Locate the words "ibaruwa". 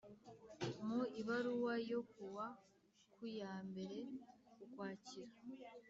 1.21-1.73